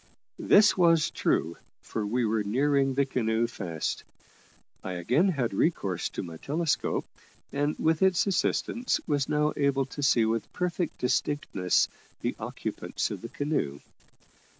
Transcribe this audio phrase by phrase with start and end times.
[0.39, 4.03] This was true, for we were nearing the canoe fast.
[4.83, 7.05] I again had recourse to my telescope,
[7.51, 11.87] and, with its assistance, was now able to see with perfect distinctness
[12.21, 13.79] the occupants of the canoe.